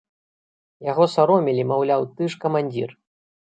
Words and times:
Яго 0.91 1.03
саромілі, 1.17 1.67
маўляў, 1.73 2.01
ты 2.17 2.23
ж 2.35 2.43
камандзір! 2.47 2.89